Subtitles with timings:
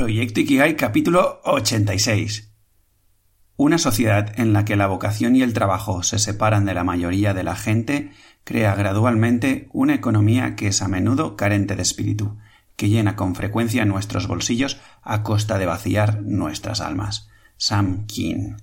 [0.00, 2.54] Proyecto Ikigai capítulo 86.
[3.58, 7.34] Una sociedad en la que la vocación y el trabajo se separan de la mayoría
[7.34, 8.10] de la gente
[8.42, 12.38] crea gradualmente una economía que es a menudo carente de espíritu,
[12.76, 17.28] que llena con frecuencia nuestros bolsillos a costa de vaciar nuestras almas.
[17.58, 18.56] Sam Keen.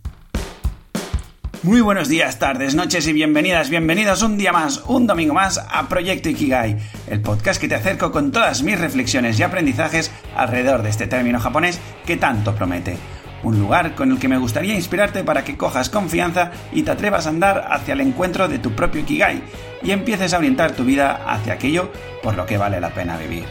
[1.64, 5.90] Muy buenos días, tardes, noches y bienvenidas, bienvenidos un día más, un domingo más a
[5.90, 10.90] Proyecto Ikigai, el podcast que te acerco con todas mis reflexiones y aprendizajes alrededor de
[10.90, 12.98] este término japonés que tanto promete.
[13.42, 17.26] Un lugar con el que me gustaría inspirarte para que cojas confianza y te atrevas
[17.26, 19.42] a andar hacia el encuentro de tu propio Ikigai
[19.82, 23.46] y empieces a orientar tu vida hacia aquello por lo que vale la pena vivir.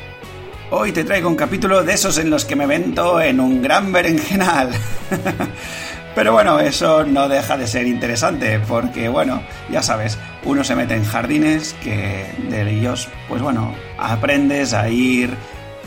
[0.71, 3.93] Hoy te traigo un capítulo de esos en los que me vento en un gran
[3.93, 4.71] berenjenal.
[6.17, 10.95] Pero bueno, eso no deja de ser interesante, porque bueno, ya sabes, uno se mete
[10.95, 15.37] en jardines que de ellos, pues bueno, aprendes a ir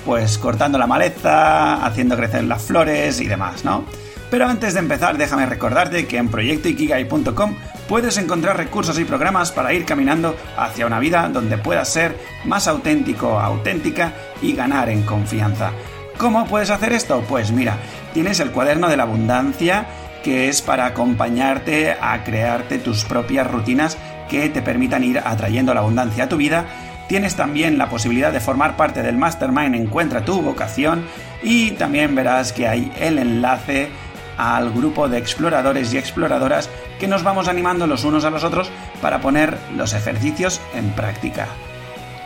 [0.06, 3.86] pues cortando la maleza, haciendo crecer las flores y demás, ¿no?
[4.30, 7.56] Pero antes de empezar, déjame recordarte que en proyectoikigai.com
[7.88, 12.68] puedes encontrar recursos y programas para ir caminando hacia una vida donde puedas ser más
[12.68, 15.72] auténtico, auténtica y ganar en confianza.
[16.20, 17.24] ¿Cómo puedes hacer esto?
[17.28, 17.78] Pues mira,
[18.14, 19.88] tienes el cuaderno de la abundancia
[20.24, 23.98] que es para acompañarte a crearte tus propias rutinas
[24.30, 26.66] que te permitan ir atrayendo la abundancia a tu vida.
[27.08, 31.06] Tienes también la posibilidad de formar parte del Mastermind Encuentra tu vocación
[31.42, 33.90] y también verás que hay el enlace
[34.38, 38.70] al grupo de exploradores y exploradoras que nos vamos animando los unos a los otros
[39.02, 41.48] para poner los ejercicios en práctica.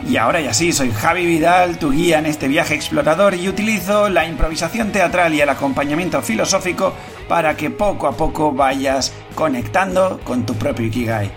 [0.08, 4.10] Y ahora ya sí, soy Javi Vidal, tu guía en este viaje explorador y utilizo
[4.10, 6.94] la improvisación teatral y el acompañamiento filosófico
[7.28, 11.30] para que poco a poco vayas conectando con tu propio Ikigai.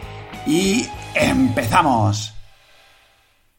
[0.46, 0.86] Y
[1.16, 2.34] empezamos.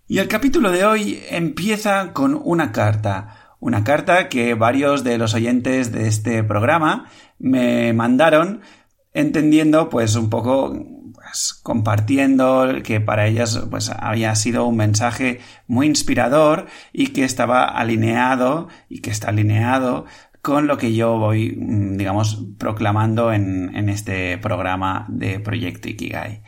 [0.07, 3.57] Y el capítulo de hoy empieza con una carta.
[3.61, 8.63] Una carta que varios de los oyentes de este programa me mandaron
[9.13, 10.73] entendiendo pues un poco
[11.29, 17.65] pues, compartiendo que para ellas pues había sido un mensaje muy inspirador y que estaba
[17.65, 20.07] alineado y que está alineado
[20.43, 26.43] con lo que yo voy, mm, digamos, proclamando en, en este programa de Proyecto Ikigai.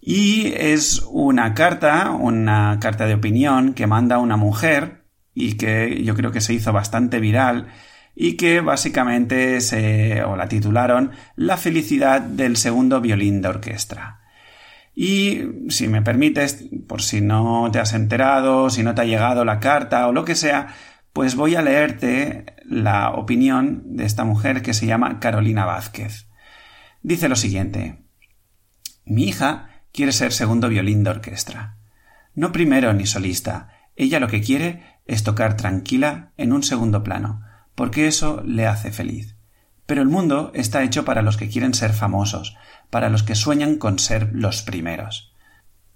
[0.00, 6.14] Y es una carta, una carta de opinión que manda una mujer y que yo
[6.14, 7.68] creo que se hizo bastante viral
[8.14, 14.20] y que básicamente se o la titularon La felicidad del segundo violín de orquesta.
[14.94, 19.44] Y si me permites, por si no te has enterado, si no te ha llegado
[19.44, 20.74] la carta o lo que sea,
[21.12, 26.28] pues voy a leerte la opinión de esta mujer que se llama Carolina Vázquez.
[27.02, 28.04] Dice lo siguiente.
[29.04, 31.78] Mi hija quiere ser segundo violín de orquesta.
[32.34, 33.70] No primero ni solista.
[33.96, 37.42] Ella lo que quiere es tocar tranquila en un segundo plano,
[37.74, 39.36] porque eso le hace feliz.
[39.86, 42.56] Pero el mundo está hecho para los que quieren ser famosos,
[42.90, 45.34] para los que sueñan con ser los primeros.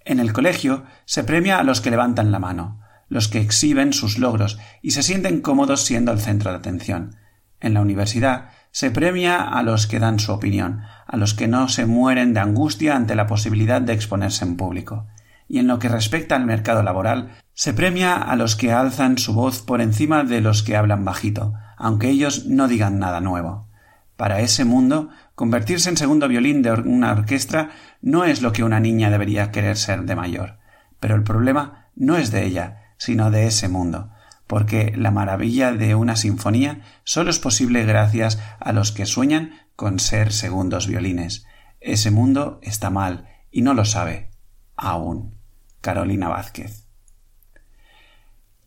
[0.04, 4.18] En el colegio se premia a los que levantan la mano, los que exhiben sus
[4.18, 7.16] logros y se sienten cómodos siendo el centro de atención.
[7.60, 11.68] En la universidad se premia a los que dan su opinión, a los que no
[11.68, 15.06] se mueren de angustia ante la posibilidad de exponerse en público.
[15.46, 19.32] Y en lo que respecta al mercado laboral, se premia a los que alzan su
[19.32, 23.68] voz por encima de los que hablan bajito, aunque ellos no digan nada nuevo.
[24.16, 28.80] Para ese mundo, convertirse en segundo violín de una orquesta no es lo que una
[28.80, 30.58] niña debería querer ser de mayor.
[31.00, 34.10] Pero el problema no es de ella, sino de ese mundo,
[34.46, 39.98] porque la maravilla de una sinfonía solo es posible gracias a los que sueñan con
[39.98, 41.46] ser segundos violines.
[41.80, 44.30] Ese mundo está mal y no lo sabe
[44.76, 45.34] aún.
[45.80, 46.86] Carolina Vázquez.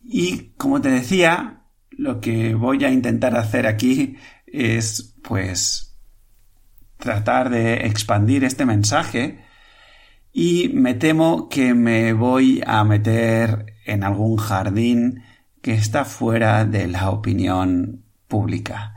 [0.04, 4.16] Y como te decía, lo que voy a intentar hacer aquí
[4.46, 5.98] es pues
[6.96, 9.44] tratar de expandir este mensaje
[10.32, 15.22] y me temo que me voy a meter en algún jardín
[15.60, 18.94] que está fuera de la opinión pública.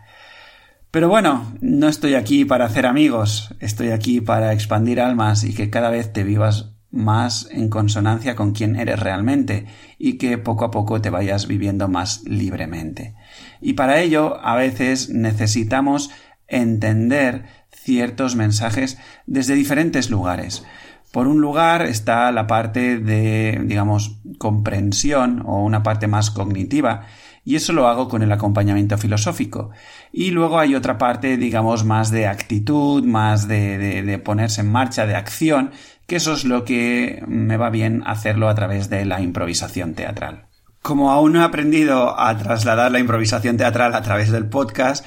[0.92, 5.70] Pero bueno, no estoy aquí para hacer amigos, estoy aquí para expandir almas y que
[5.70, 9.66] cada vez te vivas más en consonancia con quien eres realmente
[9.98, 13.16] y que poco a poco te vayas viviendo más libremente.
[13.62, 16.12] Y para ello a veces necesitamos
[16.48, 20.66] entender ciertos mensajes desde diferentes lugares.
[21.12, 27.06] Por un lugar está la parte de, digamos, comprensión o una parte más cognitiva,
[27.44, 29.72] y eso lo hago con el acompañamiento filosófico.
[30.14, 35.16] Y luego hay otra parte, digamos, más de actitud, más de, ponerse en marcha, de
[35.16, 35.72] acción,
[36.08, 40.48] que eso es lo que me va bien hacerlo a través de la improvisación teatral.
[40.82, 45.06] Como aún no he aprendido a trasladar la improvisación teatral a través del podcast,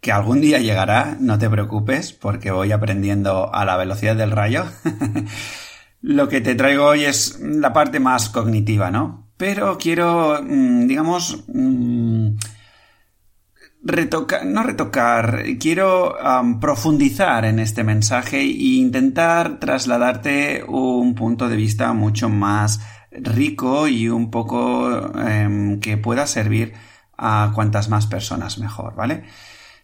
[0.00, 4.64] que algún día llegará, no te preocupes, porque voy aprendiendo a la velocidad del rayo.
[6.00, 9.28] Lo que te traigo hoy es la parte más cognitiva, ¿no?
[9.36, 12.36] Pero quiero, mm, digamos, mm,
[13.82, 16.16] retocar, no retocar, quiero
[16.60, 22.80] profundizar en este mensaje e intentar trasladarte un punto de vista mucho más
[23.10, 26.74] rico y un poco em, que pueda servir
[27.16, 29.24] a cuantas más personas mejor, ¿vale?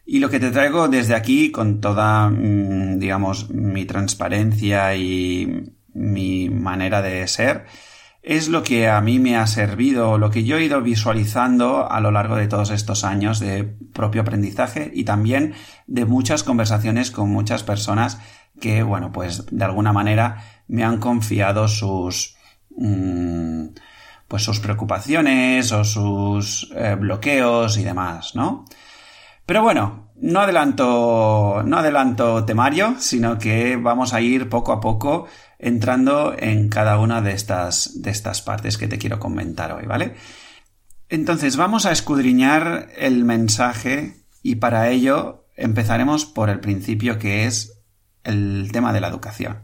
[0.06, 6.48] Y lo que te traigo desde aquí, con toda, mm, digamos, mi transparencia y mi
[6.48, 7.66] manera de ser,
[8.22, 12.00] es lo que a mí me ha servido, lo que yo he ido visualizando a
[12.00, 15.54] lo largo de todos estos años de propio aprendizaje y también
[15.86, 18.20] de muchas conversaciones con muchas personas
[18.60, 22.36] que, bueno, pues de alguna manera me han confiado sus,
[22.76, 23.66] mm,
[24.28, 28.64] pues sus preocupaciones o sus eh, bloqueos y demás, ¿no?
[29.46, 35.28] Pero bueno, no adelanto, no adelanto temario, sino que vamos a ir poco a poco
[35.58, 40.14] entrando en cada una de estas, de estas partes que te quiero comentar hoy, ¿vale?
[41.08, 47.80] Entonces vamos a escudriñar el mensaje y para ello empezaremos por el principio que es
[48.24, 49.62] el tema de la educación.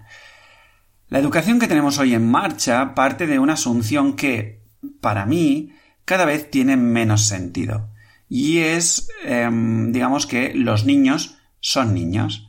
[1.08, 4.64] La educación que tenemos hoy en marcha parte de una asunción que,
[5.00, 5.73] para mí,
[6.05, 7.91] cada vez tiene menos sentido.
[8.34, 12.49] Y es, em, digamos que los niños son niños.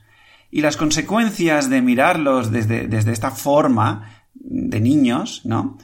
[0.49, 5.77] Y las consecuencias de mirarlos desde, esta forma de niños, ¿no?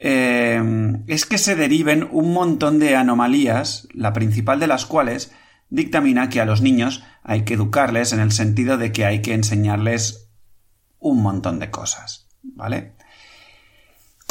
[0.00, 0.60] Eh,
[1.06, 5.32] es que se deriven un montón de anomalías, la principal de las cuales
[5.68, 9.34] dictamina que a los niños hay que educarles en el sentido de que hay que
[9.34, 10.28] enseñarles
[10.98, 12.94] un montón de cosas, ¿vale?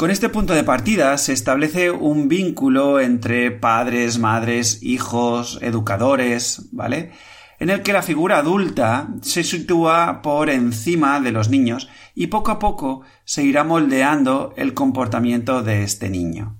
[0.00, 7.12] Con este punto de partida se establece un vínculo entre padres, madres, hijos, educadores, ¿vale?
[7.58, 12.50] en el que la figura adulta se sitúa por encima de los niños y poco
[12.50, 16.56] a poco se irá moldeando el comportamiento de este niño.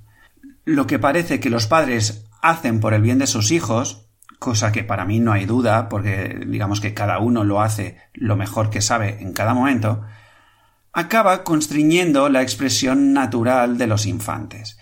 [0.67, 4.85] Lo que parece que los padres hacen por el bien de sus hijos, cosa que
[4.85, 8.83] para mí no hay duda, porque digamos que cada uno lo hace lo mejor que
[8.83, 10.03] sabe en cada momento,
[10.93, 14.79] acaba constriñendo la expresión natural de los infantes.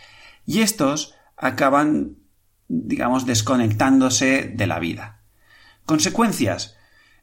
[0.46, 2.16] Y estos acaban,
[2.68, 5.22] digamos, desconectándose de la vida.
[5.84, 6.76] Consecuencias.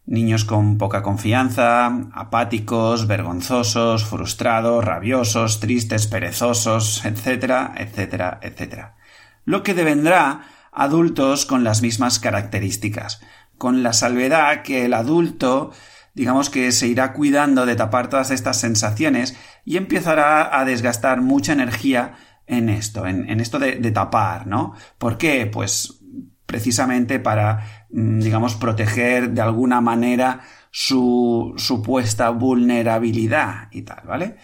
[0.08, 8.98] Niños con poca confianza, apáticos, vergonzosos, frustrados, rabiosos, tristes, perezosos, etcétera, etcétera, etcétera.
[9.46, 13.20] Lo que devendrá adultos con las mismas características,
[13.58, 15.72] con la salvedad que el adulto
[16.16, 21.54] digamos que se irá cuidando de tapar todas estas sensaciones y empezará a desgastar mucha
[21.54, 22.16] energía
[22.48, 24.74] en esto, en, esto de, de, tapar, ¿no?
[24.98, 25.46] ¿Por qué?
[25.46, 26.00] Pues
[26.46, 30.42] precisamente para, mm, digamos, proteger de alguna manera
[30.72, 34.38] su supuesta vulnerabilidad y tal, ¿vale?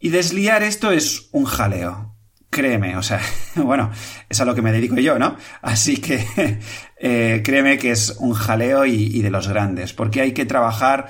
[0.00, 2.14] Y desliar esto es un jaleo.
[2.50, 3.20] Créeme, o sea,
[3.56, 3.90] bueno,
[4.28, 5.36] es a lo que me dedico yo, ¿no?
[5.60, 6.60] Así que
[7.00, 11.08] eh, créeme que es un jaleo y, de los grandes, porque hay que trabajar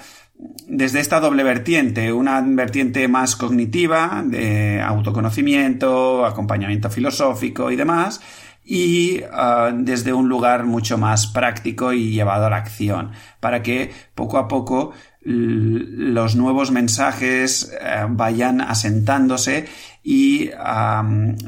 [0.67, 8.21] desde esta doble vertiente, una vertiente más cognitiva, de autoconocimiento, acompañamiento filosófico y demás,
[8.65, 13.91] y ah, desde un lugar mucho más práctico y llevado a la acción, para que
[14.15, 19.67] poco a poco los nuevos mensajes eh, vayan asentándose
[20.03, 20.51] y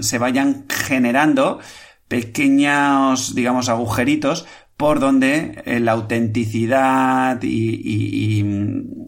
[0.01, 1.61] se vayan generando
[2.11, 4.45] pequeños, digamos, agujeritos
[4.77, 8.43] por donde eh, la autenticidad y,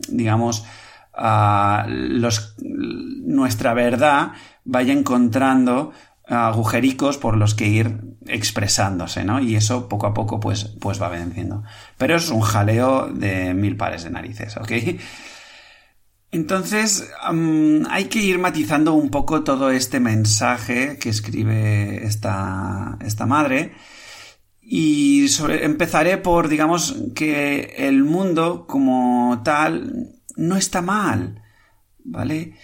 [0.08, 0.64] digamos,
[1.12, 5.90] ah, nuestra verdad vaya encontrando
[6.28, 9.40] agujericos por los que ir expresándose, ¿no?
[9.40, 11.64] Y eso poco a poco pues, pues va venciendo.
[11.98, 14.70] Pero es un jaleo de mil pares de narices, ¿ok?
[16.32, 17.10] Entonces,
[17.90, 23.72] hay que ir matizando un poco todo este mensaje que escribe esta, esta madre.
[24.62, 25.26] Y
[25.60, 31.42] empezaré por, digamos, que el mundo como tal no está mal,
[32.02, 32.54] ¿vale?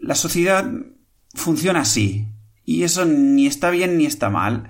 [0.00, 0.68] La sociedad
[1.32, 2.26] funciona así.
[2.64, 4.68] Y eso ni está bien ni está mal.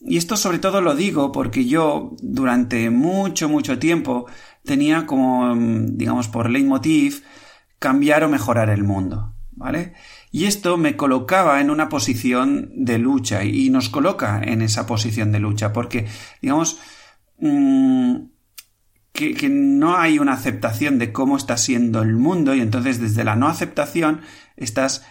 [0.00, 4.26] Y esto sobre todo lo digo porque yo durante mucho, mucho tiempo
[4.64, 7.24] tenía como, digamos, por leitmotiv
[7.78, 9.32] cambiar o mejorar el mundo.
[9.58, 9.94] ¿Vale?
[10.30, 15.32] Y esto me colocaba en una posición de lucha y nos coloca en esa posición
[15.32, 16.06] de lucha porque,
[16.42, 16.78] digamos,
[17.38, 18.16] mm,
[19.12, 23.24] que, que, no hay una aceptación de cómo está siendo el mundo y entonces desde
[23.24, 24.20] la no aceptación
[24.56, 25.06] estás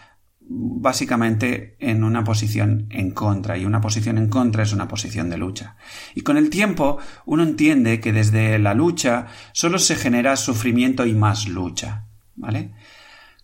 [0.47, 5.37] básicamente en una posición en contra, y una posición en contra es una posición de
[5.37, 5.75] lucha.
[6.13, 11.13] Y con el tiempo uno entiende que desde la lucha solo se genera sufrimiento y
[11.13, 12.04] más lucha.
[12.35, 12.71] ¿Vale?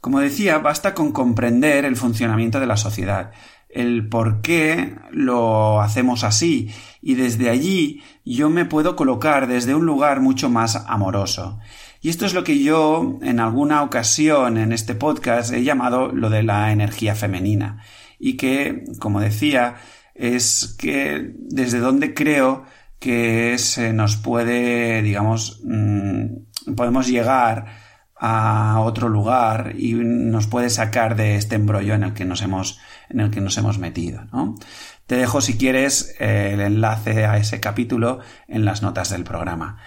[0.01, 3.31] Como decía, basta con comprender el funcionamiento de la sociedad,
[3.69, 6.71] el por qué lo hacemos así,
[7.01, 11.59] y desde allí yo me puedo colocar desde un lugar mucho más amoroso.
[12.01, 16.31] Y esto es lo que yo en alguna ocasión en este podcast he llamado lo
[16.31, 17.83] de la energía femenina.
[18.17, 19.75] Y que, como decía,
[20.15, 22.65] es que desde donde creo
[22.99, 27.65] que se nos puede, digamos, mm, podemos llegar
[28.23, 32.79] a otro lugar y nos puede sacar de este embrollo en el que nos hemos,
[33.09, 34.55] en el que nos hemos metido, ¿no?
[35.07, 39.79] Te dejo si quieres el enlace a ese capítulo en las notas del programa.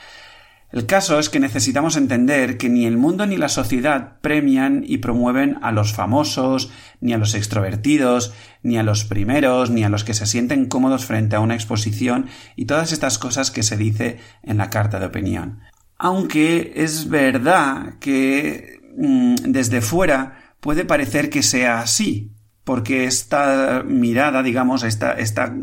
[0.73, 4.99] El caso es que necesitamos entender que ni el mundo ni la sociedad premian y
[4.99, 10.03] promueven a los famosos, ni a los extrovertidos, ni a los primeros, ni a los
[10.03, 12.27] que se sienten cómodos frente a una exposición
[12.57, 15.61] y todas estas cosas que se dice en la carta de opinión.
[16.05, 22.31] Aunque es verdad que mm, desde fuera puede parecer que sea así,
[22.63, 25.55] porque esta mirada, digamos, esta, esta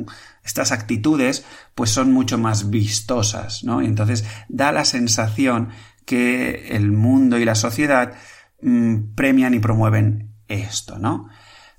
[0.44, 1.46] estas actitudes
[1.76, 3.82] pues son mucho más vistosas, ¿no?
[3.82, 5.70] Entonces da la sensación
[6.06, 8.14] que el mundo y la sociedad
[8.64, 11.30] mm, premian y promueven esto, ¿no?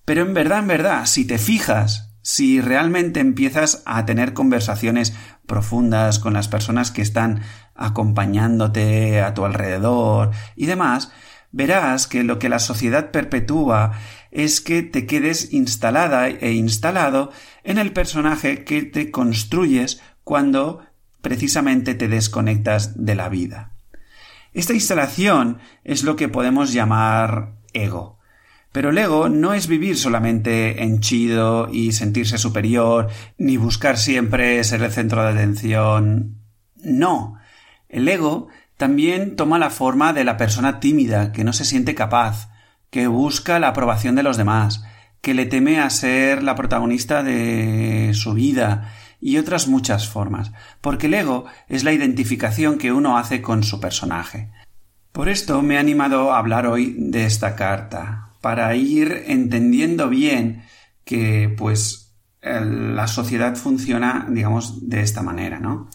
[0.05, 5.15] Pero en verdad, en verdad, si te fijas, si realmente empiezas a tener conversaciones
[5.47, 7.43] profundas con las personas que están
[7.75, 11.13] acompañándote a tu alrededor y demás,
[11.51, 13.93] verás que lo que la sociedad perpetúa
[14.31, 17.31] es que te quedes instalada e instalado
[17.65, 20.85] en el personaje que te construyes cuando
[21.21, 23.73] precisamente te desconectas de la vida.
[24.55, 28.19] Esta instalación es lo que podemos llamar ego.
[28.73, 34.83] Pero el ego no es vivir solamente henchido y sentirse superior, ni buscar siempre ser
[34.83, 36.39] el centro de atención.
[36.77, 37.39] No.
[37.93, 42.49] El ego también toma la forma de la persona tímida, que no se siente capaz,
[42.91, 44.83] que busca la aprobación de los demás,
[45.21, 51.07] que le teme a ser la protagonista de su vida y otras muchas formas, porque
[51.07, 54.51] el ego es la identificación que uno hace con su personaje.
[55.13, 60.65] Por esto me he animado a hablar hoy de esta carta, para ir entendiendo bien
[61.05, 65.89] que pues la sociedad funciona, digamos, de esta manera, ¿no?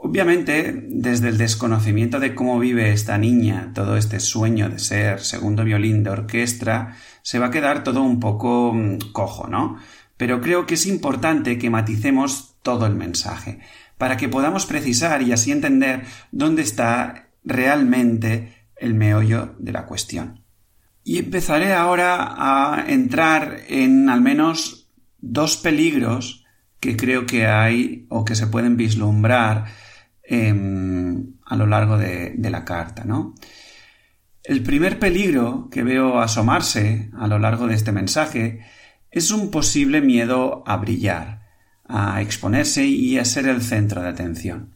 [0.00, 5.64] Obviamente, desde el desconocimiento de cómo vive esta niña todo este sueño de ser segundo
[5.64, 9.76] violín de orquesta, se va a quedar todo un poco mm, cojo, ¿no?
[10.16, 13.58] Pero creo que es importante que maticemos todo el mensaje,
[13.98, 20.44] para que podamos precisar y así entender dónde está realmente el meollo de la cuestión.
[21.02, 24.88] Y empezaré ahora a entrar en al menos
[25.20, 26.44] dos peligros
[26.78, 29.87] que creo que hay o que se pueden vislumbrar
[30.30, 33.34] Em, a lo largo de, de la carta, ¿no?
[34.44, 38.60] El primer peligro que veo asomarse a lo largo de este mensaje
[39.10, 41.46] es un posible miedo a brillar,
[41.86, 44.74] a exponerse y a ser el centro de atención.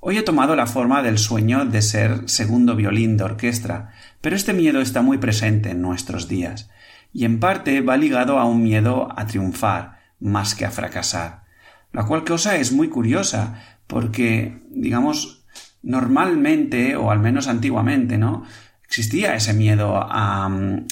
[0.00, 4.54] Hoy ha tomado la forma del sueño de ser segundo violín de orquesta, pero este
[4.54, 6.68] miedo está muy presente en nuestros días,
[7.12, 11.44] y en parte va ligado a un miedo a triunfar más que a fracasar,
[11.92, 15.44] la cual cosa es muy curiosa, porque, digamos,
[15.82, 18.44] normalmente, o al menos antiguamente, ¿no?
[18.84, 20.46] Existía ese miedo a,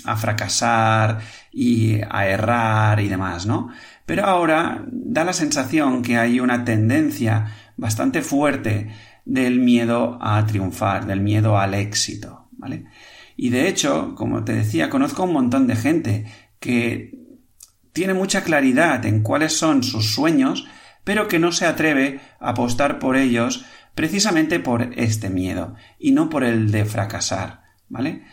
[0.04, 1.20] a fracasar
[1.52, 3.70] y a errar y demás, ¿no?
[4.06, 8.90] Pero ahora da la sensación que hay una tendencia bastante fuerte
[9.24, 12.86] del miedo a triunfar, del miedo al éxito, ¿vale?
[13.36, 16.26] Y de hecho, como te decía, conozco un montón de gente
[16.58, 17.18] que
[17.92, 20.66] tiene mucha claridad en cuáles son sus sueños,
[21.04, 26.28] pero que no se atreve a apostar por ellos precisamente por este miedo y no
[26.30, 28.24] por el de fracasar, ¿vale?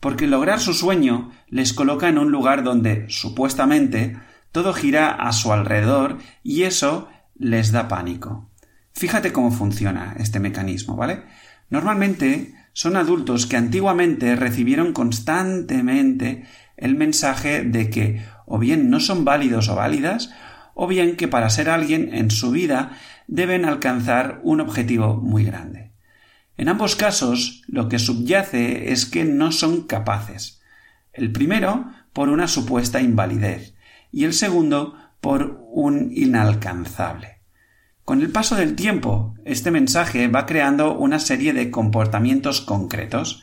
[0.00, 4.18] Porque lograr su sueño les coloca en un lugar donde, supuestamente,
[4.52, 8.50] todo gira a su alrededor y eso les da pánico.
[8.92, 11.24] Fíjate cómo funciona este mecanismo, ¿vale?
[11.70, 16.44] Normalmente son adultos que antiguamente recibieron constantemente
[16.76, 20.30] el mensaje de que o bien no son válidos o válidas
[20.80, 25.90] o bien que para ser alguien en su vida deben alcanzar un objetivo muy grande.
[26.56, 30.62] En ambos casos, lo que subyace es que no son capaces.
[31.12, 33.74] El primero por una supuesta invalidez
[34.12, 37.40] y el segundo por un inalcanzable.
[38.04, 43.42] Con el paso del tiempo, este mensaje va creando una serie de comportamientos concretos.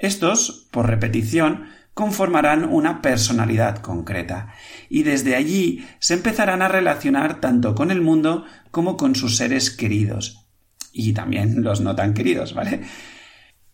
[0.00, 4.52] Estos, por repetición, conformarán una personalidad concreta,
[4.90, 9.70] y desde allí se empezarán a relacionar tanto con el mundo como con sus seres
[9.70, 10.46] queridos,
[10.92, 12.82] y también los no tan queridos, ¿vale?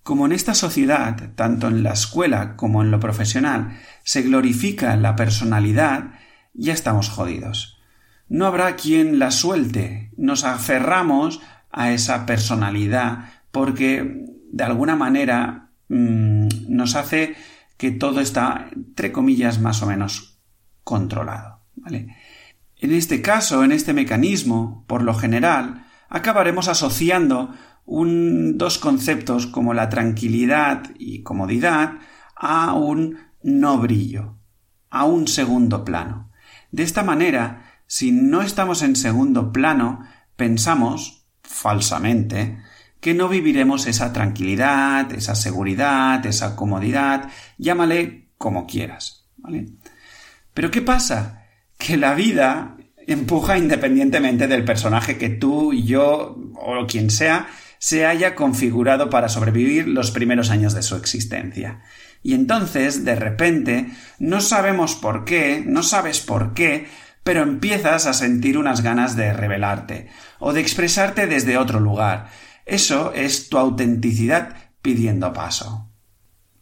[0.05, 5.17] Como en esta sociedad, tanto en la escuela como en lo profesional, se glorifica la
[5.17, 6.12] personalidad,
[6.55, 7.81] ya estamos jodidos.
[8.29, 10.12] No habrá quien la suelte.
[10.17, 11.41] Nos aferramos
[11.73, 17.35] a esa personalidad porque de alguna manera mm, nos hace
[17.83, 20.39] que todo está, entre comillas, más o menos
[20.85, 21.65] controlado.
[21.75, 22.17] ¿vale?
[22.77, 27.53] En este caso, en este mecanismo, por lo general, acabaremos asociando
[27.85, 31.95] dos conceptos como la tranquilidad y comodidad
[32.37, 34.37] a un no brillo,
[34.89, 36.31] a un segundo plano.
[36.71, 40.05] De esta manera, si no estamos en segundo plano,
[40.37, 42.62] pensamos, falsamente,
[43.02, 49.71] que no viviremos esa tranquilidad, esa seguridad, esa comodidad, llámale como quieras, ¿vale?
[50.54, 51.49] Pero ¿qué pasa?
[51.76, 52.76] Que la vida
[53.09, 57.49] empuja independientemente del personaje que tú, yo o quien sea
[57.80, 61.82] se haya configurado para sobrevivir los primeros años de su existencia.
[62.23, 63.88] Y entonces, de repente,
[64.21, 66.87] no sabemos por qué, no sabes por qué,
[67.25, 72.28] pero empiezas a sentir unas ganas de revelarte o de expresarte desde otro lugar.
[72.66, 75.88] Eso es tu autenticidad pidiendo paso.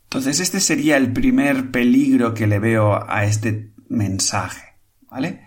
[0.04, 4.76] Entonces, este sería el primer peligro que le veo a este mensaje,
[5.08, 5.42] ¿vale?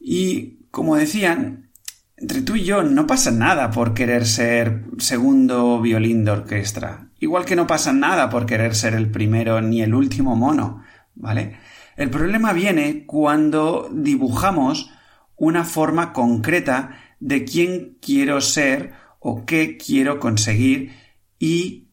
[0.00, 1.70] Y como decían,
[2.16, 7.10] entre tú y yo no pasa nada por querer ser segundo violín de orquesta.
[7.20, 10.82] Igual que no pasa nada por querer ser el primero ni el último mono,
[11.14, 11.58] ¿vale?
[11.96, 14.90] El problema viene cuando dibujamos
[15.36, 16.90] una forma concreta
[17.20, 20.92] de quién quiero ser o qué quiero conseguir
[21.38, 21.88] y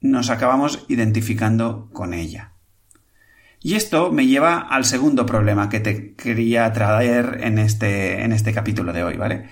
[0.00, 2.52] nos acabamos identificando con ella.
[3.60, 8.52] Y esto me lleva al segundo problema que te quería traer en este, en este
[8.52, 9.48] capítulo de hoy, ¿vale?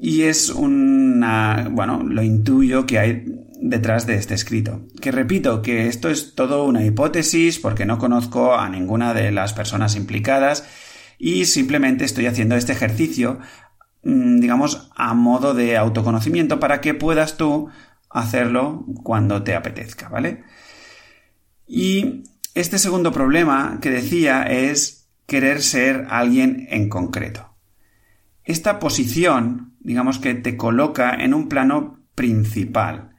[0.00, 3.24] Y es una, bueno, lo intuyo que hay
[3.60, 4.88] detrás de este escrito.
[5.00, 9.52] Que repito que esto es todo una hipótesis porque no conozco a ninguna de las
[9.52, 10.66] personas implicadas
[11.18, 13.38] y simplemente estoy haciendo este ejercicio,
[14.02, 17.68] digamos, a modo de autoconocimiento para que puedas tú
[18.10, 20.44] hacerlo cuando te apetezca, ¿vale?
[21.66, 27.54] Y este segundo problema que decía es querer ser alguien en concreto.
[28.44, 33.16] Esta posición, digamos que te coloca en un plano principal,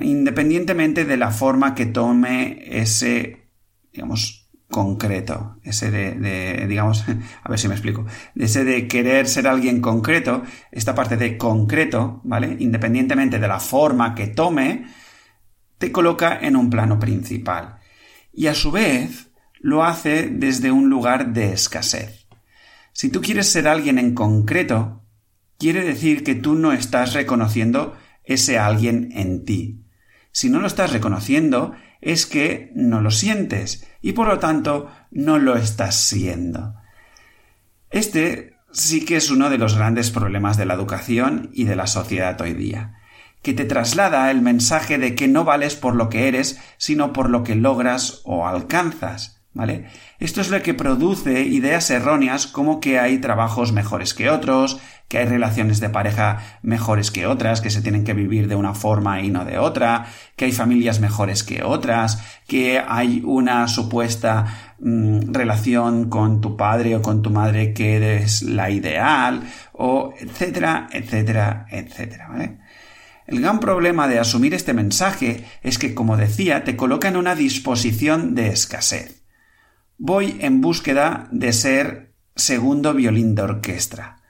[0.00, 3.48] independientemente de la forma que tome ese,
[3.92, 4.41] digamos,
[4.72, 7.04] concreto, ese de, digamos,
[7.44, 8.04] a ver si me explico,
[8.34, 12.56] ese de querer ser alguien concreto, esta parte de concreto, ¿vale?
[12.58, 14.86] Independientemente de la forma que tome,
[15.78, 17.78] te coloca en un plano principal
[18.32, 19.30] y a su vez
[19.60, 22.26] lo hace desde un lugar de escasez.
[22.92, 25.04] Si tú quieres ser alguien en concreto,
[25.58, 29.84] quiere decir que tú no estás reconociendo ese alguien en ti.
[30.32, 35.38] Si no lo estás reconociendo, es que no lo sientes y por lo tanto no
[35.38, 36.74] lo estás siendo.
[37.90, 41.86] Este sí que es uno de los grandes problemas de la educación y de la
[41.86, 42.98] sociedad hoy día
[43.42, 47.28] que te traslada el mensaje de que no vales por lo que eres, sino por
[47.28, 49.40] lo que logras o alcanzas.
[49.54, 49.90] ¿Vale?
[50.18, 54.80] Esto es lo que produce ideas erróneas como que hay trabajos mejores que otros,
[55.12, 58.72] que hay relaciones de pareja mejores que otras, que se tienen que vivir de una
[58.72, 64.72] forma y no de otra, que hay familias mejores que otras, que hay una supuesta
[64.80, 69.42] mm, relación con tu padre o con tu madre que es la ideal,
[69.74, 72.30] o etcétera, etcétera, etcétera.
[73.26, 77.34] El gran problema de asumir este mensaje es que, como decía, te coloca en una
[77.34, 79.24] disposición de escasez.
[79.98, 84.21] Voy en búsqueda de ser segundo violín de orquesta.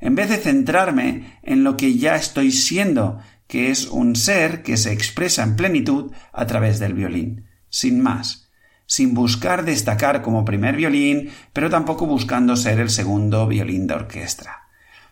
[0.00, 4.76] En vez de centrarme en lo que ya estoy siendo, que es un ser que
[4.76, 8.50] se expresa en plenitud a través del violín, sin más,
[8.86, 14.68] sin buscar destacar como primer violín, pero tampoco buscando ser el segundo violín de orquesta.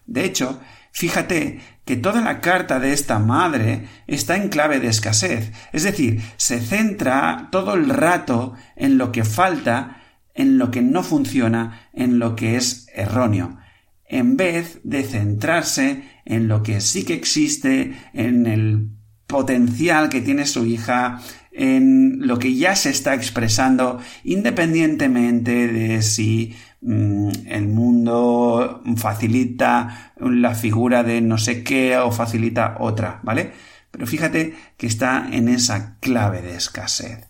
[0.07, 0.61] De hecho,
[0.99, 6.21] Fíjate que toda la carta de esta madre está en clave de escasez, es decir,
[6.37, 10.03] se centra todo el rato en lo que falta,
[10.35, 13.59] en lo que no funciona, en lo que es erróneo,
[14.09, 18.91] en vez de centrarse en lo que sí que existe, en el
[19.27, 21.21] potencial que tiene su hija,
[21.53, 30.55] en lo que ya se está expresando, independientemente de si Mm, el mundo facilita la
[30.55, 33.53] figura de no sé qué o facilita otra, ¿vale?
[33.91, 37.27] Pero fíjate que está en esa clave de escasez.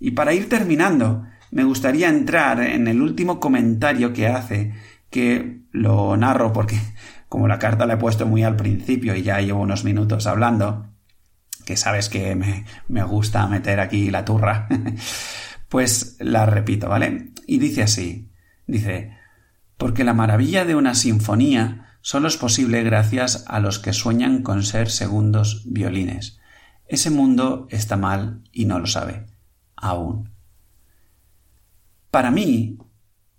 [0.00, 4.72] Y para ir terminando, me gustaría entrar en el último comentario que hace,
[5.10, 6.78] que lo narro porque
[7.28, 10.90] como la carta la he puesto muy al principio y ya llevo unos minutos hablando,
[11.64, 14.68] que sabes que me, me gusta meter aquí la turra,
[15.68, 17.32] pues la repito, ¿vale?
[17.46, 18.30] Y dice así,
[18.66, 19.16] dice,
[19.76, 24.62] porque la maravilla de una sinfonía solo es posible gracias a los que sueñan con
[24.62, 26.40] ser segundos violines.
[26.86, 29.26] Ese mundo está mal y no lo sabe,
[29.74, 30.30] aún.
[32.12, 32.78] Para mí,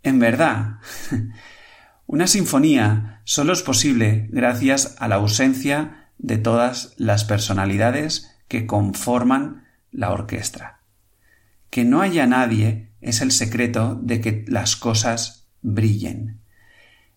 [0.04, 0.80] en verdad,
[2.08, 9.66] una sinfonía solo es posible gracias a la ausencia de todas las personalidades que conforman
[9.92, 10.80] la orquesta.
[11.70, 16.40] Que no haya nadie es el secreto de que las cosas brillen.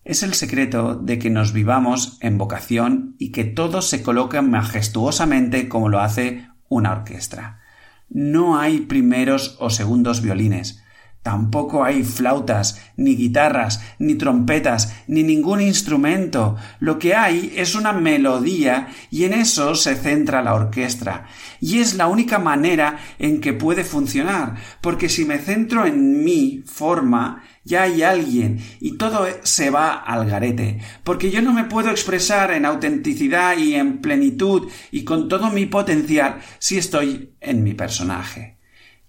[0.03, 5.69] Es el secreto de que nos vivamos en vocación y que todo se coloque majestuosamente
[5.69, 7.61] como lo hace una orquesta.
[8.09, 10.80] No hay primeros o segundos violines,
[11.23, 16.55] Tampoco hay flautas, ni guitarras, ni trompetas, ni ningún instrumento.
[16.79, 21.25] Lo que hay es una melodía y en eso se centra la orquesta.
[21.59, 26.63] Y es la única manera en que puede funcionar, porque si me centro en mi
[26.65, 31.91] forma, ya hay alguien y todo se va al garete, porque yo no me puedo
[31.91, 37.75] expresar en autenticidad y en plenitud y con todo mi potencial si estoy en mi
[37.75, 38.57] personaje.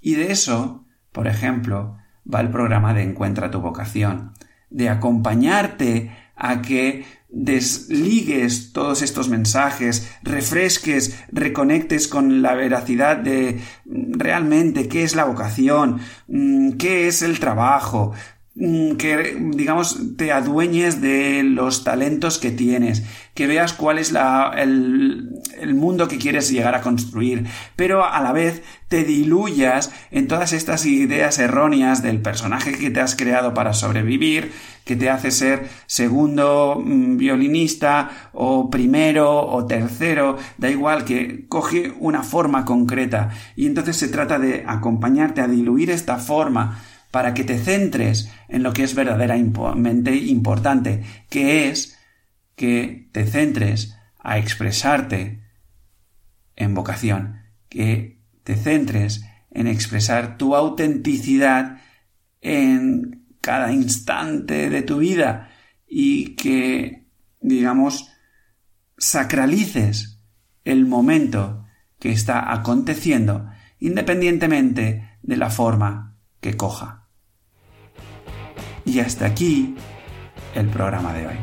[0.02, 2.01] Y de eso, por ejemplo,
[2.32, 4.32] va el programa de Encuentra tu vocación,
[4.70, 14.86] de acompañarte a que desligues todos estos mensajes, refresques, reconectes con la veracidad de realmente
[14.86, 18.12] qué es la vocación, mm, qué es el trabajo,
[18.54, 25.30] que digamos te adueñes de los talentos que tienes, que veas cuál es la, el,
[25.58, 30.52] el, mundo que quieres llegar a construir, pero a la vez te diluyas en todas
[30.52, 34.52] estas ideas erróneas del personaje que te has creado para sobrevivir,
[34.84, 41.94] que te hace ser segundo mm, violinista o primero o tercero, da igual que coge
[42.00, 43.30] una forma concreta.
[43.56, 48.64] Y entonces se trata de acompañarte a diluir esta forma para que te centres en
[48.64, 51.96] lo que es verdaderamente importante, que es
[52.56, 55.44] que te centres a expresarte
[56.56, 61.82] en vocación, que te centres en expresar tu autenticidad
[62.40, 65.50] en cada instante de tu vida
[65.86, 67.08] y que,
[67.40, 68.10] digamos,
[68.96, 70.18] sacralices
[70.64, 71.66] el momento
[71.98, 77.01] que está aconteciendo independientemente de la forma que coja.
[78.84, 79.74] Y hasta aquí
[80.54, 81.36] el programa de hoy.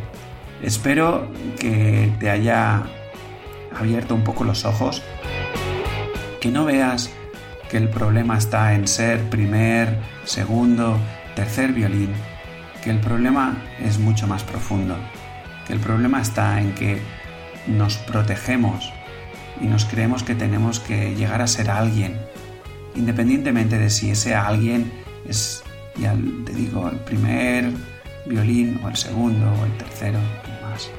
[0.61, 2.83] Espero que te haya
[3.77, 5.01] abierto un poco los ojos,
[6.41, 7.09] que no veas
[7.69, 10.97] que el problema está en ser primer, segundo,
[11.35, 12.11] tercer violín,
[12.83, 14.97] que el problema es mucho más profundo,
[15.67, 17.01] que el problema está en que
[17.67, 18.91] nos protegemos
[19.61, 22.19] y nos creemos que tenemos que llegar a ser alguien,
[22.95, 24.91] independientemente de si ese alguien
[25.27, 25.63] es
[25.99, 27.71] ya te digo, el primer
[28.25, 30.89] violín o el segundo o el tercero y más.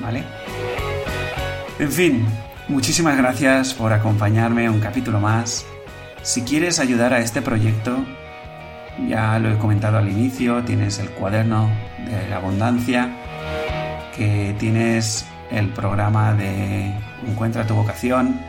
[0.00, 0.24] ¿Vale?
[1.78, 2.26] En fin,
[2.68, 5.64] muchísimas gracias por acompañarme un capítulo más.
[6.22, 8.04] Si quieres ayudar a este proyecto,
[9.08, 13.10] ya lo he comentado al inicio, tienes el cuaderno de la abundancia,
[14.16, 16.92] que tienes el programa de
[17.26, 18.40] Encuentra tu vocación.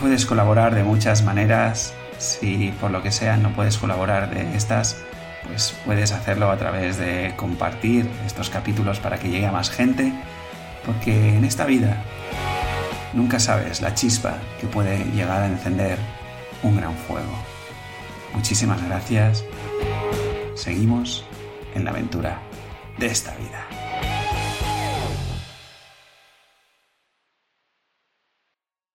[0.00, 4.96] Puedes colaborar de muchas maneras si por lo que sea no puedes colaborar de estas,
[5.46, 10.12] pues puedes hacerlo a través de compartir estos capítulos para que llegue a más gente,
[10.84, 12.02] porque en esta vida
[13.12, 15.98] nunca sabes la chispa que puede llegar a encender
[16.62, 17.32] un gran fuego.
[18.34, 19.44] Muchísimas gracias.
[20.54, 21.24] Seguimos
[21.74, 22.40] en la aventura
[22.98, 23.65] de esta vida.